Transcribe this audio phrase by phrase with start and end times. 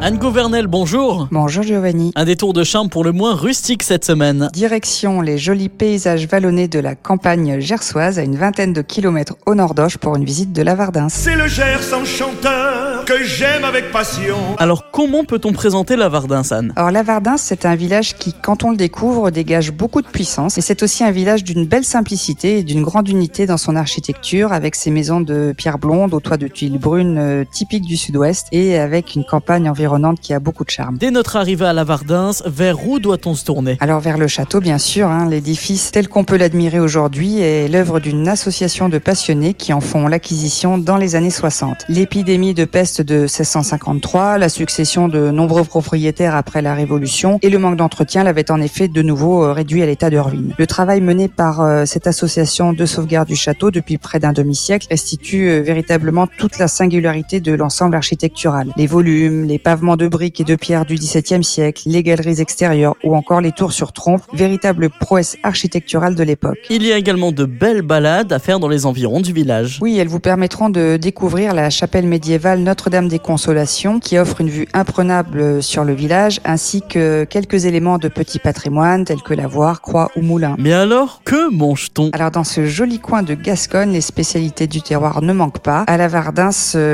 [0.00, 1.28] Anne Gouvernel, bonjour.
[1.30, 2.12] Bonjour Giovanni.
[2.14, 4.50] Un détour de charme pour le moins rustique cette semaine.
[4.52, 9.54] Direction les jolis paysages vallonnés de la campagne gersoise à une vingtaine de kilomètres au
[9.54, 11.08] nord d'Auch pour une visite de Lavardins.
[11.08, 14.36] C'est le Gers enchanteur que j'aime avec passion.
[14.58, 16.74] Alors comment peut-on présenter Lavardins, Anne?
[16.76, 20.58] Alors Lavardins, c'est un village qui, quand on le découvre, dégage beaucoup de puissance.
[20.58, 24.52] Et c'est aussi un village d'une belle simplicité et d'une grande unité dans son architecture,
[24.52, 28.48] avec ses maisons de pierre blonde au toit de tuiles brunes euh, typiques du sud-ouest
[28.52, 30.96] et avec une campagne environnante qui a beaucoup de charme.
[30.98, 33.76] Dès notre arrivée à Lavardins, vers où doit-on se tourner?
[33.80, 35.08] Alors vers le château, bien sûr.
[35.08, 39.80] Hein, L'édifice tel qu'on peut l'admirer aujourd'hui est l'œuvre d'une association de passionnés qui en
[39.80, 41.86] font l'acquisition dans les années 60.
[41.88, 47.58] L'épidémie de peste de 1653, la succession de nombreux propriétaires après la Révolution et le
[47.58, 50.54] manque d'entretien l'avaient en effet de nouveau euh, réduit à l'état de ruine.
[50.58, 54.86] Le travail mené par euh, cette association de sauvegarde du château depuis près d'un demi-siècle
[54.90, 58.72] restitue euh, véritablement toute la singularité de l'ensemble architectural.
[58.76, 62.94] Les volumes, les pavements de briques et de pierre du XVIIe siècle, les galeries extérieures
[63.02, 66.58] ou encore les tours sur trompe, véritable prouesse architecturale de l'époque.
[66.70, 69.80] Il y a également de belles balades à faire dans les environs du village.
[69.82, 74.48] Oui, elles vous permettront de découvrir la chapelle médiévale Notre-Dame des Consolations qui offre une
[74.48, 79.48] vue imprenable sur le village ainsi que quelques éléments de petit patrimoine tels que la
[79.48, 80.54] voire, croix ou moulin.
[80.56, 82.10] Mais alors, que mange-t-on?
[82.12, 85.82] Alors dans ce joli coin de Gascogne, les spécialités du terroir ne manquent pas.
[85.88, 86.50] À la Vardins,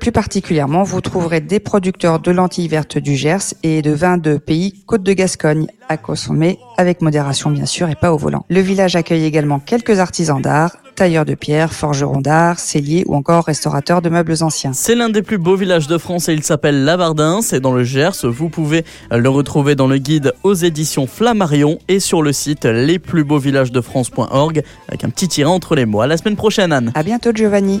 [0.00, 4.36] plus particulièrement, vous trouverez des producteurs de lentilles verte du Gers et de vin de
[4.36, 8.44] pays Côte de Gascogne à consommer avec modération bien sûr et pas au volant.
[8.48, 13.44] Le village accueille également quelques artisans d'art, tailleurs de pierre, forgerons d'art, celliers ou encore
[13.44, 14.72] restaurateurs de meubles anciens.
[14.72, 17.84] C'est l'un des plus beaux villages de France et il s'appelle Lavardin, c'est dans le
[17.84, 18.24] Gers.
[18.24, 24.62] Vous pouvez le retrouver dans le guide aux éditions Flammarion et sur le site lesplusbeauxvillagesdefrance.org
[24.88, 26.00] avec un petit tiré entre les mots.
[26.00, 26.92] À la semaine prochaine Anne.
[26.94, 27.80] À bientôt Giovanni.